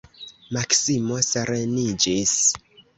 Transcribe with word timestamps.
Maksimo 0.57 1.21
sereniĝis. 1.29 2.37